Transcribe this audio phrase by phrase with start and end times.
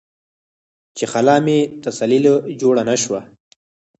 [0.97, 3.29] چې خله مې تسلۍ له جوړه نۀ شوه ـ